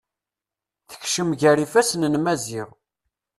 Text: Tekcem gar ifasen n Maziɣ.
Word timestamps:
Tekcem 0.89 1.29
gar 1.39 1.57
ifasen 1.65 2.03
n 2.13 2.15
Maziɣ. 2.19 2.69